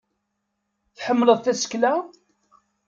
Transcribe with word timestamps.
Tḥemmleḍ 0.97 1.39
tasekla? 1.41 1.93